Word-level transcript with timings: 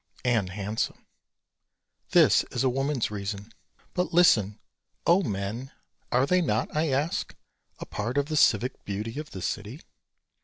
And 0.25 0.49
handsome. 0.49 1.05
This 2.09 2.43
is 2.49 2.63
a 2.63 2.69
woman's 2.71 3.11
reason, 3.11 3.53
but 3.93 4.11
listen: 4.11 4.57
O 5.05 5.21
men, 5.21 5.69
are 6.11 6.25
they 6.25 6.41
not, 6.41 6.75
I 6.75 6.87
ask, 6.89 7.35
a 7.77 7.85
part 7.85 8.17
of 8.17 8.25
the 8.25 8.35
civic 8.35 8.83
beauty 8.83 9.19
of 9.19 9.29
the 9.29 9.43
city? 9.43 9.81